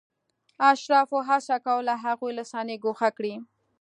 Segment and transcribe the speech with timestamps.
[0.69, 3.33] اشرافو هڅه کوله هغوی له صحنې ګوښه کړي.